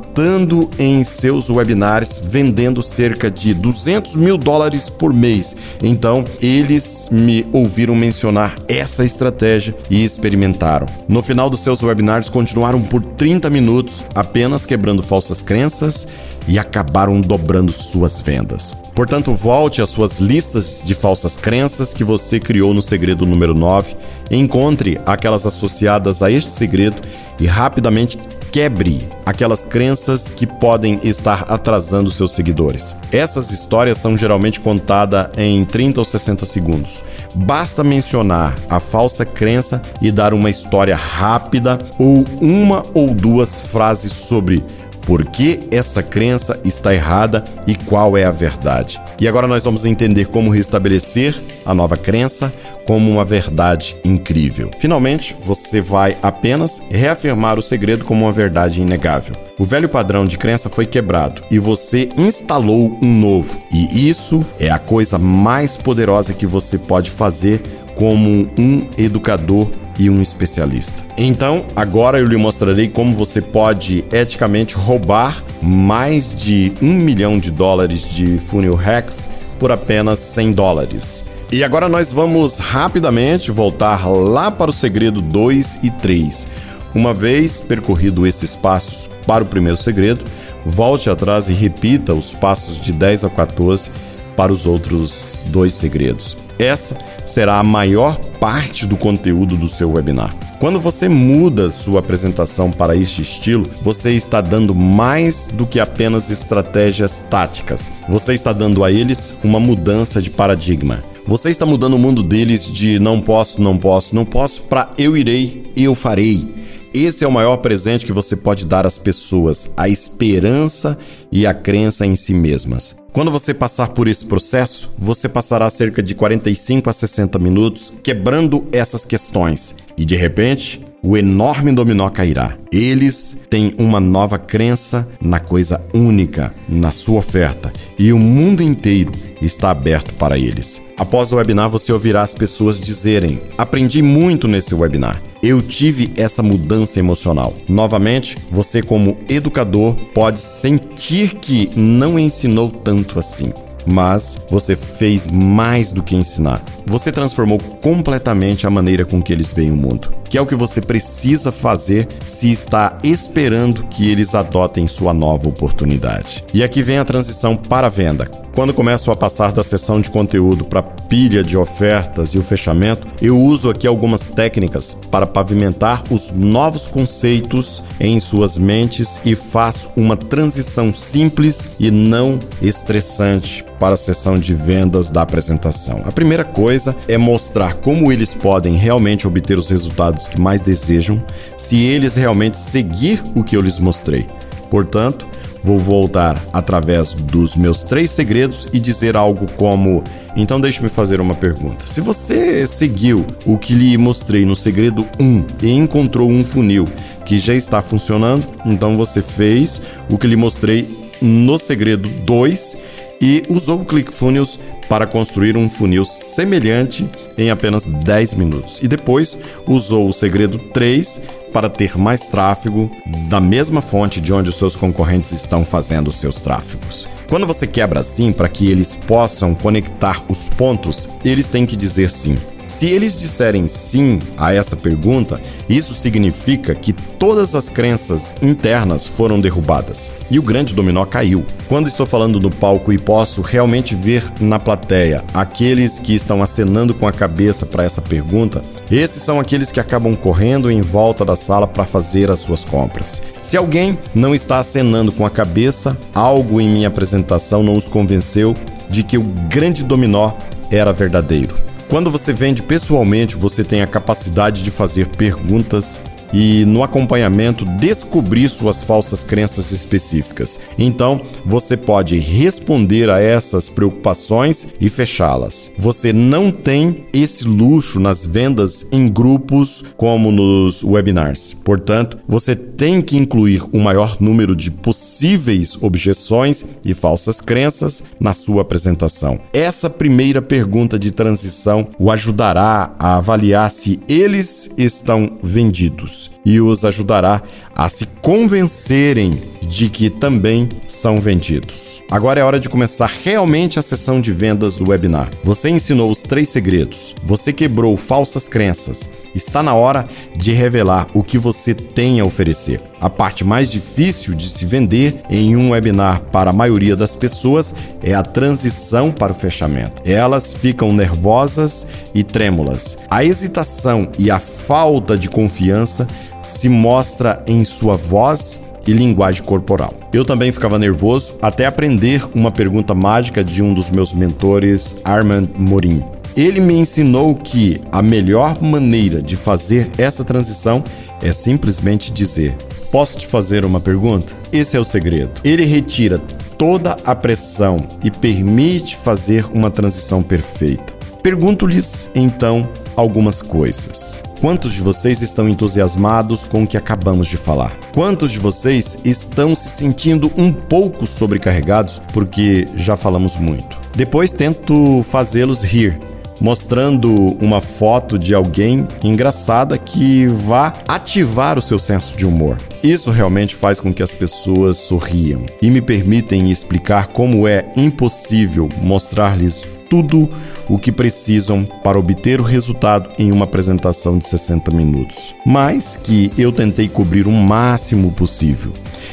em 0.78 1.04
seus 1.04 1.50
webinars, 1.50 2.18
vendendo 2.18 2.84
cerca 2.84 3.32
de 3.32 3.54
200 3.54 4.16
mil 4.16 4.38
dólares 4.38 4.90
por 4.90 5.14
mês. 5.14 5.56
Então, 5.82 6.26
eles 6.42 7.08
me 7.10 7.46
ouviram 7.54 7.96
mencionar 7.96 8.58
essa 8.68 9.06
estratégia 9.06 9.74
e 9.90 10.04
experimentaram. 10.04 10.88
No 11.08 11.24
final 11.24 11.50
dos 11.50 11.62
seus 11.62 11.82
webinars, 11.82 12.28
continuaram 12.28 12.82
por 12.82 13.02
30 13.02 13.50
minutos 13.50 14.04
apenas 14.14 14.66
quebrando 14.66 15.02
falsas 15.02 15.42
crenças 15.42 16.06
e 16.50 16.60
acabaram 16.60 17.22
dobrando 17.22 17.72
suas 17.72 18.20
vendas. 18.20 18.76
Portanto, 18.94 19.34
volte 19.34 19.82
às 19.82 19.90
suas 19.90 20.20
listas 20.20 20.84
de 20.84 20.94
falsas 20.94 21.38
crenças 21.38 21.94
que 21.94 22.04
você 22.04 22.40
criou 22.40 22.74
no 22.74 22.82
segredo 22.82 23.26
número 23.26 23.54
9, 23.54 23.96
encontre 24.30 25.00
aquelas 25.06 25.46
associadas 25.46 26.22
a 26.22 26.30
este 26.30 26.52
segredo 26.52 26.98
e 27.40 27.48
rapidamente 27.48 28.18
quebre 28.52 29.08
aquelas 29.26 29.64
crenças 29.66 30.30
que 30.30 30.46
podem 30.46 31.00
estar 31.04 31.46
atrasando 31.48 32.10
seus 32.10 32.32
seguidores. 32.32 32.96
Essas 33.12 33.52
histórias 33.52 33.98
são 33.98 34.18
geralmente 34.18 34.60
contadas 34.60 35.28
em 35.38 35.64
30 35.66 36.02
ou 36.02 36.06
60 36.06 36.46
segundos. 36.46 37.04
Basta 37.34 37.84
mencionar 37.84 38.56
a 38.70 38.80
falsa 38.80 39.26
crença 39.26 39.82
e 40.02 40.12
dar 40.12 40.34
uma 40.34 40.50
história 40.50 40.96
rápida 40.96 41.80
ou 41.98 42.26
uma 42.42 42.86
ou 42.94 43.14
duas 43.14 43.62
frases 43.62 44.12
sobre 44.12 44.64
por 45.10 45.26
que 45.26 45.62
essa 45.72 46.04
crença 46.04 46.60
está 46.64 46.94
errada 46.94 47.44
e 47.66 47.74
qual 47.74 48.16
é 48.16 48.26
a 48.26 48.32
verdade. 48.32 49.02
E 49.20 49.28
agora 49.28 49.48
nós 49.48 49.64
vamos 49.64 49.84
entender 49.84 50.28
como 50.28 50.52
restabelecer 50.52 51.36
a 51.66 51.74
nova 51.74 51.98
crença 51.98 52.54
como 52.86 53.10
uma 53.10 53.26
verdade 53.26 53.96
incrível. 54.06 54.70
Finalmente, 54.78 55.36
você 55.44 55.82
vai 55.82 56.16
apenas 56.22 56.80
reafirmar 56.92 57.58
o 57.58 57.62
segredo 57.62 58.06
como 58.06 58.26
uma 58.26 58.32
verdade 58.32 58.84
inegável. 58.84 59.36
O 59.58 59.66
velho 59.66 59.90
padrão 59.90 60.26
de 60.26 60.38
crença 60.38 60.70
foi 60.70 60.86
quebrado 60.86 61.42
e 61.50 61.58
você 61.58 62.10
instalou 62.16 62.96
um 63.02 63.20
novo. 63.20 63.60
E 63.74 64.08
isso 64.08 64.46
é 64.60 64.70
a 64.70 64.78
coisa 64.78 65.18
mais 65.18 65.76
poderosa 65.76 66.36
que 66.36 66.46
você 66.46 66.78
pode 66.78 67.10
fazer 67.10 67.64
como 67.96 68.48
um 68.56 68.88
educador 68.96 69.72
e 70.00 70.10
um 70.10 70.22
especialista. 70.22 71.04
Então, 71.18 71.66
agora 71.76 72.18
eu 72.18 72.26
lhe 72.26 72.38
mostrarei 72.38 72.88
como 72.88 73.16
você 73.16 73.42
pode 73.42 74.06
eticamente 74.12 74.76
roubar 74.76 75.44
mais 75.62 76.34
de 76.34 76.72
um 76.82 76.94
milhão 76.94 77.38
de 77.38 77.52
dólares 77.52 78.02
de 78.10 78.40
funil 78.48 78.74
hacks 78.74 79.30
por 79.60 79.72
apenas 79.72 80.20
100 80.20 80.54
dólares. 80.54 81.26
E 81.52 81.64
agora 81.64 81.90
nós 81.90 82.12
vamos 82.12 82.60
rapidamente 82.60 83.52
voltar 83.52 84.08
lá 84.08 84.50
para 84.50 84.72
o 84.72 84.74
segredo 84.74 85.22
2 85.22 85.80
e 85.84 85.92
3. 85.92 86.48
Uma 86.96 87.14
vez 87.14 87.60
percorrido 87.60 88.26
esses 88.26 88.56
passos 88.56 89.10
para 89.28 89.44
o 89.44 89.48
primeiro 89.48 89.78
segredo, 89.78 90.24
volte 90.66 91.10
atrás 91.10 91.50
e 91.50 91.54
repita 91.54 92.14
os 92.14 92.34
passos 92.34 92.82
de 92.82 92.92
10 92.92 93.26
a 93.26 93.30
14 93.30 93.92
para 94.36 94.52
os 94.52 94.66
outros 94.66 95.44
dois 95.48 95.74
segredos. 95.74 96.38
Essa 96.60 96.98
será 97.26 97.58
a 97.58 97.64
maior 97.64 98.20
parte 98.38 98.86
do 98.86 98.98
conteúdo 98.98 99.56
do 99.56 99.70
seu 99.70 99.94
webinar. 99.94 100.36
Quando 100.60 100.78
você 100.78 101.08
muda 101.08 101.72
sua 101.72 102.02
apresentação 102.02 102.70
para 102.70 102.98
este 102.98 103.22
estilo, 103.22 103.66
você 103.82 104.12
está 104.12 104.42
dando 104.42 104.76
mais 104.76 105.48
do 105.48 105.66
que 105.66 105.80
apenas 105.80 106.30
estratégias 106.30 107.22
táticas. 107.22 107.90
Você 108.10 108.34
está 108.34 108.52
dando 108.52 108.84
a 108.84 108.92
eles 108.92 109.34
uma 109.42 109.58
mudança 109.58 110.22
de 110.22 110.30
paradigma. 110.30 111.02
Você 111.26 111.50
está 111.50 111.66
mudando 111.66 111.94
o 111.94 112.00
mundo 112.00 112.22
deles 112.22 112.66
de 112.66 113.00
não 113.00 113.22
posso, 113.22 113.62
não 113.62 113.78
posso, 113.78 114.14
não 114.14 114.26
posso 114.26 114.64
para 114.64 114.90
eu 114.98 115.16
irei, 115.16 115.72
eu 115.78 115.96
farei. 115.96 116.60
Esse 116.94 117.24
é 117.24 117.28
o 117.28 117.32
maior 117.32 117.58
presente 117.58 118.06
que 118.06 118.14
você 118.14 118.36
pode 118.36 118.66
dar 118.66 118.86
às 118.86 118.98
pessoas: 118.98 119.72
a 119.78 119.88
esperança 119.88 120.98
e 121.32 121.46
a 121.46 121.54
crença 121.54 122.06
em 122.06 122.16
si 122.16 122.34
mesmas. 122.34 122.98
Quando 123.12 123.32
você 123.32 123.54
passar 123.54 123.90
por 123.90 124.08
esse 124.08 124.26
processo, 124.26 124.92
você 124.98 125.28
passará 125.28 125.70
cerca 125.70 126.02
de 126.02 126.16
45 126.16 126.90
a 126.90 126.94
60 126.94 127.40
minutos 127.40 127.94
quebrando 128.04 128.68
essas 128.72 129.04
questões 129.04 129.76
e 129.98 130.06
de 130.06 130.16
repente 130.16 130.86
o 131.02 131.16
enorme 131.16 131.72
dominó 131.72 132.10
cairá. 132.10 132.58
Eles 132.72 133.42
têm 133.50 133.74
uma 133.78 134.00
nova 134.00 134.38
crença 134.38 135.08
na 135.22 135.40
coisa 135.40 135.84
única, 135.94 136.54
na 136.68 136.92
sua 136.92 137.20
oferta, 137.20 137.72
e 137.98 138.12
o 138.12 138.20
mundo 138.20 138.62
inteiro 138.62 139.12
está 139.42 139.72
aberto 139.72 140.14
para 140.16 140.38
eles. 140.38 140.82
Após 140.98 141.32
o 141.32 141.38
webinar, 141.38 141.70
você 141.70 141.92
ouvirá 141.92 142.22
as 142.22 142.34
pessoas 142.34 142.80
dizerem: 142.80 143.42
Aprendi 143.58 144.02
muito 144.02 144.48
nesse 144.48 144.76
webinar. 144.76 145.22
Eu 145.42 145.62
tive 145.62 146.12
essa 146.18 146.44
mudança 146.44 147.00
emocional. 147.00 147.54
Novamente, 147.68 148.38
você, 148.52 148.82
como 148.82 149.18
educador, 149.30 149.96
pode 150.14 150.40
sentir 150.40 151.36
que 151.36 151.72
não 151.76 152.20
ensinou 152.20 152.70
tanto 152.70 153.18
assim 153.18 153.54
mas 153.86 154.38
você 154.50 154.76
fez 154.76 155.26
mais 155.26 155.90
do 155.92 156.04
que 156.04 156.16
ensinar. 156.16 156.64
Você 156.86 157.12
transformou 157.12 157.58
completamente 157.82 158.68
a 158.68 158.70
maneira 158.70 159.06
com 159.06 159.22
que 159.22 159.34
eles 159.34 159.52
veem 159.52 159.72
o 159.72 159.76
mundo, 159.76 160.14
que 160.26 160.38
é 160.38 160.42
o 160.42 160.46
que 160.46 160.56
você 160.56 160.82
precisa 160.82 161.52
fazer 161.52 162.08
se 162.26 162.52
está 162.52 162.98
esperando 163.04 163.84
que 163.86 164.10
eles 164.10 164.36
adotem 164.36 164.88
sua 164.88 165.14
nova 165.14 165.50
oportunidade. 165.50 166.44
E 166.54 166.64
aqui 166.64 166.82
vem 166.82 166.98
a 166.98 167.06
transição 167.06 167.56
para 167.56 167.88
a 167.88 167.90
venda. 167.90 168.30
Quando 168.60 168.74
começo 168.74 169.10
a 169.10 169.16
passar 169.16 169.54
da 169.54 169.64
sessão 169.64 170.02
de 170.02 170.10
conteúdo 170.10 170.66
para 170.66 170.84
pilha 170.84 171.42
de 171.42 171.58
ofertas 171.58 172.32
e 172.32 172.38
o 172.38 172.44
fechamento, 172.44 173.08
eu 173.22 173.40
uso 173.40 173.70
aqui 173.70 173.88
algumas 173.88 174.28
técnicas 174.28 174.96
para 175.10 175.26
pavimentar 175.26 176.04
os 176.12 176.34
novos 176.34 176.86
conceitos 176.86 177.82
em 178.02 178.20
suas 178.20 178.58
mentes 178.58 179.18
e 179.24 179.34
faço 179.34 179.90
uma 179.96 180.18
transição 180.18 180.94
simples 180.94 181.72
e 181.80 181.90
não 181.90 182.38
estressante 182.62 183.64
para 183.80 183.94
a 183.94 183.98
sessão 183.98 184.38
de 184.38 184.54
vendas 184.54 185.10
da 185.10 185.22
apresentação. 185.22 186.02
A 186.06 186.12
primeira 186.12 186.44
coisa 186.44 186.94
é 187.08 187.18
mostrar 187.18 187.76
como 187.76 188.12
eles 188.12 188.34
podem 188.34 188.76
realmente 188.76 189.26
obter 189.26 189.58
os 189.58 189.70
resultados 189.70 190.28
que 190.28 190.38
mais 190.38 190.60
desejam 190.60 191.24
se 191.58 191.78
eles 191.78 192.14
realmente 192.14 192.58
seguir 192.58 193.24
o 193.34 193.42
que 193.42 193.56
eu 193.56 193.62
lhes 193.62 193.80
mostrei. 193.80 194.28
Portanto, 194.70 195.26
Vou 195.64 195.78
voltar 195.78 196.42
através 196.54 197.14
dos 197.14 197.56
meus 197.56 197.84
três 197.84 198.12
segredos 198.12 198.68
e 198.72 198.80
dizer 198.80 199.18
algo 199.18 199.46
como: 199.54 200.04
então 200.36 200.60
deixe-me 200.60 200.90
fazer 200.90 201.20
uma 201.20 201.36
pergunta. 201.36 201.86
Se 201.86 202.02
você 202.02 202.66
seguiu 202.66 203.26
o 203.46 203.58
que 203.58 203.74
lhe 203.74 203.98
mostrei 203.98 204.46
no 204.46 204.56
segredo 204.56 205.06
1 205.20 205.46
e 205.62 205.72
encontrou 205.72 206.30
um 206.30 206.44
funil 206.44 206.86
que 207.26 207.40
já 207.40 207.54
está 207.54 207.82
funcionando, 207.82 208.46
então 208.66 208.96
você 208.96 209.22
fez 209.22 209.82
o 210.10 210.18
que 210.18 210.28
lhe 210.28 210.36
mostrei 210.36 210.88
no 211.22 211.58
segredo 211.58 212.08
2 212.08 212.78
e 213.22 213.44
usou 213.50 213.82
o 213.82 213.86
ClickFunnels 213.86 214.58
para 214.88 215.06
construir 215.06 215.56
um 215.56 215.70
funil 215.70 216.04
semelhante 216.04 217.08
em 217.38 217.52
apenas 217.52 217.84
10 217.84 218.34
minutos. 218.34 218.80
E 218.82 218.88
depois 218.88 219.38
usou 219.68 220.10
o 220.10 220.14
segredo 220.14 220.58
3 220.58 221.39
para 221.52 221.70
ter 221.70 221.98
mais 221.98 222.28
tráfego 222.28 222.90
da 223.28 223.40
mesma 223.40 223.82
fonte 223.82 224.22
de 224.22 224.32
onde 224.34 224.50
os 224.50 224.56
seus 224.56 224.76
concorrentes 224.76 225.32
estão 225.32 225.66
fazendo 225.66 226.08
os 226.08 226.16
seus 226.16 226.38
tráfegos. 226.38 227.08
Quando 227.28 227.46
você 227.46 227.68
quebra 227.68 228.00
assim 228.00 228.32
para 228.34 228.50
que 228.50 228.70
eles 228.72 228.96
possam 228.96 229.54
conectar 229.54 230.24
os 230.30 230.50
pontos, 230.50 231.10
eles 231.24 231.48
têm 231.48 231.66
que 231.66 231.76
dizer 231.76 232.10
sim. 232.10 232.38
Se 232.70 232.86
eles 232.86 233.20
disserem 233.20 233.68
sim 233.68 234.20
a 234.38 234.54
essa 234.54 234.76
pergunta, 234.76 235.42
isso 235.68 235.96
significa 235.96 236.76
que 236.76 236.94
todas 236.94 237.56
as 237.56 237.68
crenças 237.68 238.36
internas 238.44 239.08
foram 239.08 239.42
derrubadas 239.42 240.12
e 240.30 240.38
o 240.38 240.44
grande 240.44 240.76
dominó 240.76 241.04
caiu. 241.04 241.44
Quando 241.68 241.88
estou 241.88 242.06
falando 242.06 242.40
no 242.40 242.52
palco 242.52 242.94
e 242.94 242.98
posso 243.00 243.42
realmente 243.42 243.96
ver 243.96 244.24
na 244.40 244.60
plateia 244.60 245.24
aqueles 245.34 245.98
que 245.98 246.14
estão 246.14 246.44
acenando 246.44 246.94
com 246.94 247.08
a 247.08 247.12
cabeça 247.12 247.66
para 247.66 247.84
essa 247.84 248.04
pergunta, 248.04 248.62
esses 248.92 249.24
são 249.24 249.40
aqueles 249.40 249.72
que 249.72 249.80
acabam 249.80 250.16
correndo 250.16 250.70
em 250.70 250.82
volta 250.82 251.26
da 251.26 251.36
sala 251.36 251.68
para 251.68 251.86
fazer 251.86 252.30
as 252.30 252.40
suas 252.40 252.64
compras. 252.64 253.20
Se 253.42 253.58
alguém 253.58 253.98
não 254.14 254.36
está 254.36 254.60
acenando 254.60 255.12
com 255.12 255.26
a 255.26 255.30
cabeça, 255.32 255.98
algo 256.14 256.62
em 256.62 256.70
minha 256.70 256.88
apresentação 256.88 257.64
não 257.64 257.76
os 257.76 257.88
convenceu 257.88 258.56
de 258.92 259.04
que 259.04 259.18
o 259.18 259.24
grande 259.24 259.84
dominó 259.84 260.34
era 260.70 260.94
verdadeiro. 260.94 261.69
Quando 261.90 262.12
você 262.12 262.32
vende 262.32 262.62
pessoalmente, 262.62 263.36
você 263.36 263.64
tem 263.64 263.82
a 263.82 263.88
capacidade 263.88 264.62
de 264.62 264.70
fazer 264.70 265.08
perguntas 265.08 266.00
e 266.34 266.66
no 266.66 266.84
acompanhamento 266.84 267.66
descobrir 267.66 268.50
suas 268.50 268.84
falsas 268.84 269.24
crenças 269.24 269.72
específicas. 269.72 270.60
Então, 270.78 271.22
você 271.46 271.76
pode 271.76 272.18
responder 272.18 273.10
a 273.10 273.20
essas 273.20 273.70
preocupações 273.70 274.74
e 274.80 274.90
fechá-las. 274.90 275.72
Você 275.78 276.14
não 276.14 276.52
tem 276.52 277.06
esse 277.14 277.46
luxo 277.46 278.00
nas 278.00 278.26
vendas 278.26 278.88
em 278.92 279.08
grupos 279.08 279.86
como 279.98 280.32
nos 280.32 280.84
webinars. 280.84 281.54
Portanto, 281.64 282.18
você 282.28 282.56
tem 282.56 283.02
que 283.02 283.18
incluir 283.18 283.64
o 283.72 283.80
maior 283.80 284.18
número 284.20 284.56
de 284.56 284.72
possíveis 284.72 285.82
objeções 285.82 286.66
e 286.84 286.94
falsas 286.94 287.42
crenças 287.42 288.04
na 288.20 288.34
sua 288.34 288.62
apresentação. 288.62 289.40
Essa 289.54 289.90
primeira 289.90 290.42
pergunta 290.42 290.98
de 290.98 291.12
transição 291.12 291.88
o 291.98 292.12
ajudará 292.12 292.96
a 293.00 293.18
avaliar 293.18 293.72
se 293.72 294.00
eles 294.08 294.72
estão 294.78 295.38
vendidos 295.42 296.19
News. 296.20 296.39
E 296.50 296.60
os 296.60 296.84
ajudará 296.84 297.44
a 297.76 297.88
se 297.90 298.08
convencerem 298.24 299.40
de 299.62 299.88
que 299.88 300.10
também 300.10 300.68
são 300.88 301.22
vendidos. 301.22 302.02
Agora 302.10 302.40
é 302.40 302.44
hora 302.44 302.60
de 302.60 302.68
começar 302.68 303.06
realmente 303.24 303.78
a 303.78 303.84
sessão 303.84 304.20
de 304.20 304.34
vendas 304.34 304.76
do 304.76 304.90
webinar. 304.90 305.30
Você 305.44 305.70
ensinou 305.70 306.10
os 306.10 306.24
três 306.24 306.50
segredos, 306.50 307.16
você 307.24 307.54
quebrou 307.54 307.96
falsas 307.96 308.48
crenças. 308.48 309.08
Está 309.36 309.62
na 309.62 309.76
hora 309.76 310.08
de 310.36 310.52
revelar 310.52 311.06
o 311.14 311.22
que 311.22 311.38
você 311.38 311.76
tem 311.76 312.20
a 312.20 312.26
oferecer. 312.26 312.82
A 313.00 313.12
parte 313.12 313.44
mais 313.44 313.70
difícil 313.72 314.34
de 314.34 314.50
se 314.50 314.66
vender 314.66 315.22
em 315.30 315.56
um 315.56 315.70
webinar 315.70 316.22
para 316.32 316.50
a 316.50 316.54
maioria 316.54 316.96
das 316.96 317.16
pessoas 317.16 317.76
é 318.02 318.16
a 318.16 318.24
transição 318.24 319.12
para 319.12 319.34
o 319.34 319.36
fechamento. 319.36 320.02
Elas 320.04 320.52
ficam 320.52 320.92
nervosas 320.92 321.86
e 322.12 322.24
trêmulas. 322.24 322.98
A 323.08 323.24
hesitação 323.24 324.10
e 324.18 324.32
a 324.32 324.40
falta 324.40 325.16
de 325.16 325.30
confiança 325.30 326.08
se 326.50 326.68
mostra 326.68 327.44
em 327.48 327.64
sua 327.64 327.96
voz 327.96 328.62
e 328.88 328.92
linguagem 328.92 329.44
corporal. 329.44 329.94
Eu 330.12 330.26
também 330.26 330.52
ficava 330.52 330.80
nervoso 330.80 331.36
até 331.42 331.66
aprender 331.66 332.24
uma 332.34 332.52
pergunta 332.52 332.96
mágica 332.96 333.44
de 333.44 333.62
um 333.62 333.74
dos 333.74 333.90
meus 333.90 334.12
mentores, 334.12 335.00
Armand 335.04 335.48
Morin. 335.56 336.04
Ele 336.36 336.60
me 336.60 336.76
ensinou 336.76 337.36
que 337.36 337.82
a 337.92 338.02
melhor 338.02 338.62
maneira 338.62 339.22
de 339.22 339.36
fazer 339.36 339.90
essa 339.98 340.24
transição 340.24 340.84
é 341.22 341.32
simplesmente 341.32 342.12
dizer: 342.12 342.56
Posso 342.92 343.18
te 343.18 343.28
fazer 343.28 343.66
uma 343.66 343.80
pergunta? 343.80 344.34
Esse 344.52 344.78
é 344.78 344.80
o 344.80 344.86
segredo. 344.86 345.32
Ele 345.44 345.66
retira 345.66 346.20
toda 346.58 346.98
a 347.06 347.16
pressão 347.16 347.88
e 348.04 348.10
permite 348.10 348.96
fazer 348.98 349.46
uma 349.54 349.70
transição 349.70 350.24
perfeita. 350.24 350.94
Pergunto-lhes 351.22 352.10
então 352.16 352.68
algumas 353.00 353.42
coisas. 353.42 354.22
Quantos 354.42 354.74
de 354.74 354.82
vocês 354.82 355.22
estão 355.22 355.50
entusiasmados 355.50 356.44
com 356.44 356.64
o 356.64 356.68
que 356.68 356.78
acabamos 356.78 357.28
de 357.28 357.38
falar? 357.38 357.76
Quantos 357.94 358.32
de 358.32 358.40
vocês 358.40 359.00
estão 359.04 359.56
se 359.56 359.70
sentindo 359.70 360.32
um 360.38 360.52
pouco 360.52 361.06
sobrecarregados 361.06 362.02
porque 362.14 362.68
já 362.76 362.96
falamos 362.96 363.38
muito? 363.38 363.78
Depois 363.96 364.32
tento 364.32 365.04
fazê-los 365.10 365.62
rir, 365.64 366.00
mostrando 366.40 367.38
uma 367.42 367.60
foto 367.60 368.18
de 368.18 368.34
alguém 368.34 368.88
engraçada 369.04 369.78
que 369.78 370.28
vá 370.28 370.74
ativar 370.88 371.58
o 371.58 371.62
seu 371.62 371.80
senso 371.80 372.16
de 372.16 372.26
humor. 372.26 372.58
Isso 372.82 373.12
realmente 373.12 373.56
faz 373.56 373.80
com 373.80 373.94
que 373.94 374.04
as 374.04 374.12
pessoas 374.12 374.78
sorriam 374.78 375.46
e 375.62 375.70
me 375.70 375.82
permitem 375.82 376.50
explicar 376.50 377.08
como 377.08 377.46
é 377.46 377.66
impossível 377.76 378.70
mostrar-lhes 378.82 379.66
tudo 379.90 380.30
o 380.70 380.78
que 380.78 380.92
precisam 380.92 381.66
para 381.84 381.98
obter 381.98 382.40
o 382.40 382.44
resultado 382.44 383.10
em 383.18 383.32
uma 383.32 383.46
apresentação 383.46 384.18
de 384.18 384.28
60 384.28 384.72
minutos, 384.72 385.34
mas 385.46 385.96
que 385.96 386.32
eu 386.38 386.52
tentei 386.52 386.88
cobrir 386.88 387.28
o 387.28 387.32
máximo 387.32 388.12
possível. 388.12 388.72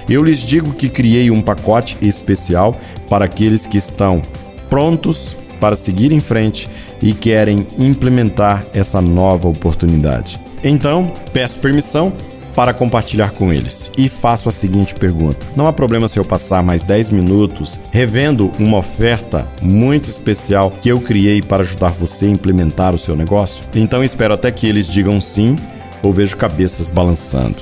Eu 0.09 0.23
lhes 0.23 0.41
digo 0.41 0.75
que 0.75 0.89
criei 0.89 1.31
um 1.31 1.43
pacote 1.43 1.97
especial 2.03 2.79
para 3.09 3.25
aqueles 3.25 3.67
que 3.67 3.79
estão 3.79 4.23
prontos 4.69 5.37
para 5.59 5.75
seguir 5.75 6.13
em 6.13 6.21
frente 6.21 6.69
e 7.01 7.13
querem 7.13 7.67
implementar 7.79 8.65
essa 8.73 9.01
nova 9.01 9.49
oportunidade. 9.49 10.39
Então, 10.63 11.13
peço 11.33 11.59
permissão 11.59 12.13
para 12.57 12.73
compartilhar 12.73 13.33
com 13.33 13.53
eles. 13.53 13.93
E 13.99 14.09
faço 14.09 14.49
a 14.49 14.53
seguinte 14.53 14.95
pergunta: 14.95 15.47
Não 15.55 15.67
há 15.69 15.73
problema 15.73 16.09
se 16.09 16.19
eu 16.19 16.25
passar 16.25 16.63
mais 16.63 16.83
10 16.83 17.11
minutos 17.11 17.79
revendo 17.93 18.51
uma 18.59 18.79
oferta 18.79 19.47
muito 19.61 20.09
especial 20.09 20.71
que 20.71 20.89
eu 20.89 20.99
criei 20.99 21.43
para 21.43 21.63
ajudar 21.63 21.91
você 21.91 22.25
a 22.25 22.31
implementar 22.31 22.95
o 22.95 22.99
seu 22.99 23.15
negócio? 23.15 23.65
Então 23.75 24.03
espero 24.03 24.33
até 24.33 24.51
que 24.51 24.67
eles 24.67 24.89
digam 24.89 25.21
sim 25.21 25.55
ou 26.03 26.13
vejo 26.13 26.37
cabeças 26.37 26.89
balançando. 26.89 27.57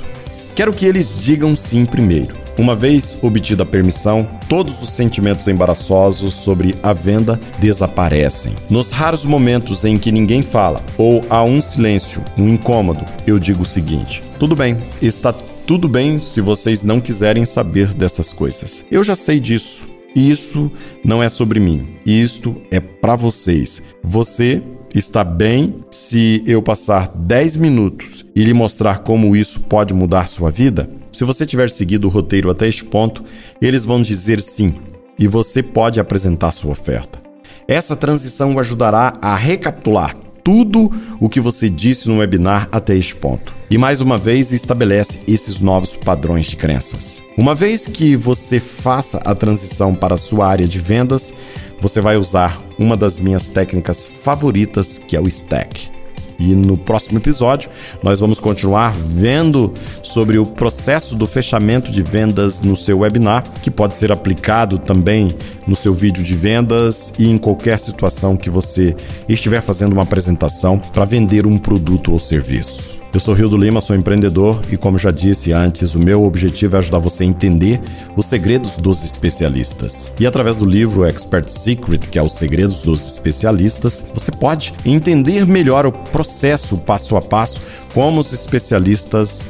Quero 0.55 0.73
que 0.73 0.87
eles 0.87 1.21
digam 1.21 1.57
sim 1.57 1.85
primeiro. 1.85 2.44
Uma 2.57 2.77
vez 2.77 3.19
obtida 3.21 3.65
a 3.65 3.67
permissão, 3.67 4.29
todos 4.49 4.81
os 4.81 4.91
sentimentos 4.91 5.49
embaraçosos 5.49 6.35
sobre 6.35 6.75
a 6.83 6.93
venda 6.93 7.39
desaparecem. 7.59 8.55
Nos 8.71 8.91
raros 8.91 9.25
momentos 9.25 9.85
em 9.85 9.99
que 9.99 10.13
ninguém 10.13 10.41
fala 10.41 10.81
ou 10.97 11.25
há 11.29 11.43
um 11.43 11.61
silêncio, 11.61 12.23
um 12.39 12.49
incômodo, 12.49 13.05
eu 13.27 13.41
digo 13.41 13.63
o 13.63 13.67
seguinte: 13.67 14.23
tudo 14.39 14.55
bem, 14.55 14.79
está 15.03 15.35
tudo 15.67 15.89
bem 15.89 16.21
se 16.21 16.41
vocês 16.41 16.85
não 16.85 17.01
quiserem 17.01 17.45
saber 17.45 17.93
dessas 17.93 18.33
coisas. 18.33 18.85
Eu 18.91 19.03
já 19.03 19.17
sei 19.17 19.41
disso. 19.41 19.93
Isso 20.15 20.71
não 21.05 21.21
é 21.21 21.29
sobre 21.29 21.59
mim. 21.59 21.97
Isto 22.07 22.63
é 22.71 22.79
para 22.79 23.17
vocês. 23.17 23.83
Você 24.01 24.63
está 24.95 25.25
bem 25.25 25.85
se 25.91 26.41
eu 26.47 26.63
passar 26.63 27.09
10 27.09 27.57
minutos 27.57 28.25
e 28.37 28.45
lhe 28.45 28.53
mostrar 28.53 29.01
como 29.01 29.35
isso 29.35 29.63
pode 29.63 29.93
mudar 29.93 30.29
sua 30.29 30.53
vida? 30.53 30.89
Se 31.15 31.23
você 31.23 31.47
tiver 31.47 31.71
seguido 31.71 32.09
o 32.09 32.11
roteiro 32.11 32.51
até 32.51 32.67
este 32.67 32.85
ponto, 32.85 33.23
eles 33.63 33.85
vão 33.85 34.03
dizer 34.03 34.41
sim 34.41 34.75
e 35.17 35.29
você 35.29 35.63
pode 35.63 36.01
apresentar 36.01 36.51
sua 36.51 36.73
oferta. 36.73 37.21
Essa 37.69 37.95
transição 37.95 38.53
o 38.53 38.59
ajudará 38.59 39.17
a 39.23 39.37
recapitular 39.37 40.17
tudo 40.43 40.93
o 41.21 41.29
que 41.29 41.41
você 41.41 41.71
disse 41.71 42.09
no 42.09 42.19
webinar 42.19 42.69
até 42.73 42.97
este 42.97 43.15
ponto. 43.15 43.55
E 43.71 43.79
mais 43.79 44.01
uma 44.01 44.19
vez 44.19 44.53
estabelece 44.53 45.21
esses 45.27 45.61
novos 45.61 45.97
padrões 45.97 46.47
de 46.47 46.57
crenças. 46.57 47.23
Uma 47.39 47.55
vez 47.55 47.87
que 47.87 48.17
você 48.17 48.59
faça 48.59 49.19
a 49.19 49.37
transição 49.37 49.95
para 49.95 50.15
a 50.15 50.19
sua 50.19 50.49
área 50.49 50.67
de 50.67 50.81
vendas, 50.81 51.33
você 51.81 52.01
vai 52.01 52.17
usar 52.17 52.61
uma 52.77 52.97
das 52.97 53.21
minhas 53.21 53.47
técnicas 53.47 54.05
favoritas, 54.07 54.99
que 54.99 55.17
é 55.17 55.21
o 55.21 55.29
stack. 55.29 55.95
E 56.39 56.55
no 56.55 56.77
próximo 56.77 57.19
episódio, 57.19 57.71
nós 58.03 58.21
vamos 58.21 58.41
continuar 58.41 58.93
vendo 58.95 59.73
sobre 60.03 60.39
o 60.39 60.47
processo 60.47 61.15
do 61.15 61.27
fechamento 61.27 61.93
de 61.93 62.03
vendas 62.03 62.61
no 62.61 62.77
seu 62.77 63.01
webinar, 63.01 63.45
que 63.63 63.71
pode 63.71 63.97
ser 63.97 64.11
aplicado 64.11 64.79
também 64.79 65.35
no 65.67 65.77
seu 65.77 65.95
vídeo 65.95 66.23
de 66.23 66.35
vendas 66.35 67.15
e 67.19 67.29
em 67.31 67.39
qualquer 67.39 67.79
situação 67.79 68.37
que 68.37 68.51
você 68.51 68.97
estiver 69.29 69.61
fazendo 69.61 69.93
uma 69.93 70.03
apresentação 70.03 70.79
para 70.79 71.05
vender 71.05 71.47
um 71.47 71.59
produto 71.59 72.13
ou 72.13 72.19
serviço. 72.19 73.04
Eu 73.15 73.21
sou 73.21 73.33
Rio 73.33 73.49
do 73.49 73.57
Lima, 73.57 73.81
sou 73.81 73.95
empreendedor 73.95 74.61
e, 74.73 74.77
como 74.77 74.99
já 74.99 75.13
disse 75.13 75.53
antes, 75.53 75.95
o 75.95 76.01
meu 76.01 76.25
objetivo 76.25 76.75
é 76.75 76.81
ajudar 76.81 76.99
você 76.99 77.23
a 77.23 77.27
entender 77.27 77.81
os 78.17 78.27
segredos 78.27 78.77
dos 78.77 79.05
especialistas. 79.05 80.13
E 80.19 80.27
através 80.27 80.57
do 80.57 80.65
livro 80.65 81.05
Expert 81.05 81.49
Secret, 81.49 82.09
que 82.11 82.19
é 82.19 82.23
os 82.25 82.33
segredos 82.33 82.83
dos 82.83 83.07
especialistas, 83.07 84.05
você 84.13 84.33
pode 84.33 84.75
entender 84.85 85.47
melhor 85.47 85.87
o 85.87 85.93
processo 85.93 86.77
passo 86.77 87.17
a 87.17 87.23
passo, 87.23 87.61
como 87.95 88.21
os 88.21 88.33
especialistas 88.33 89.49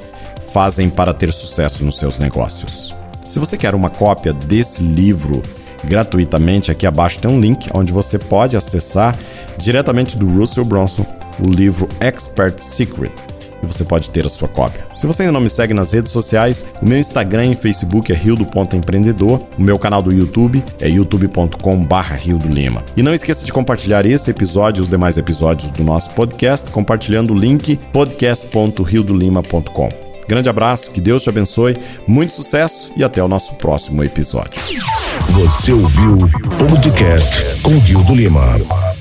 fazem 0.52 0.90
para 0.90 1.14
ter 1.14 1.32
sucesso 1.32 1.86
nos 1.86 1.98
seus 1.98 2.18
negócios. 2.18 2.94
Se 3.30 3.38
você 3.38 3.56
quer 3.56 3.74
uma 3.74 3.88
cópia 3.88 4.34
desse 4.34 4.82
livro 4.82 5.42
gratuitamente, 5.84 6.70
aqui 6.70 6.86
abaixo 6.86 7.18
tem 7.18 7.30
um 7.30 7.40
link 7.40 7.70
onde 7.72 7.94
você 7.94 8.18
pode 8.18 8.58
acessar 8.58 9.18
diretamente 9.56 10.18
do 10.18 10.26
Russell 10.26 10.66
Bronson 10.66 11.06
o 11.40 11.48
livro 11.48 11.88
Expert 11.98 12.58
Secret 12.58 13.33
e 13.64 13.66
você 13.66 13.84
pode 13.84 14.10
ter 14.10 14.24
a 14.24 14.28
sua 14.28 14.48
cópia. 14.48 14.86
Se 14.92 15.06
você 15.06 15.22
ainda 15.22 15.32
não 15.32 15.40
me 15.40 15.50
segue 15.50 15.74
nas 15.74 15.92
redes 15.92 16.12
sociais, 16.12 16.64
o 16.80 16.86
meu 16.86 16.98
Instagram 16.98 17.46
e 17.46 17.56
Facebook 17.56 18.12
é 18.12 18.14
rio.empreendedor, 18.14 19.40
o 19.58 19.62
meu 19.62 19.78
canal 19.78 20.02
do 20.02 20.12
YouTube 20.12 20.62
é 20.80 20.88
youtube.com/barra 20.88 22.16
Rio 22.16 22.38
do 22.38 22.48
Lima. 22.48 22.84
E 22.96 23.02
não 23.02 23.14
esqueça 23.14 23.44
de 23.44 23.52
compartilhar 23.52 24.06
esse 24.06 24.30
episódio 24.30 24.80
e 24.80 24.82
os 24.82 24.88
demais 24.88 25.18
episódios 25.18 25.70
do 25.70 25.82
nosso 25.82 26.10
podcast 26.10 26.70
compartilhando 26.70 27.32
o 27.32 27.38
link 27.38 27.78
podcast.riodolima.com. 27.92 30.04
Grande 30.26 30.48
abraço, 30.48 30.90
que 30.90 31.00
Deus 31.00 31.22
te 31.22 31.28
abençoe, 31.28 31.76
muito 32.06 32.32
sucesso 32.32 32.90
e 32.96 33.04
até 33.04 33.22
o 33.22 33.28
nosso 33.28 33.54
próximo 33.54 34.02
episódio. 34.02 34.60
Você 35.30 35.72
ouviu 35.72 36.16
o 36.16 36.66
podcast 36.68 37.44
com 37.62 37.78
Rio 37.78 38.02
do 38.04 38.14
Lima. 38.14 38.93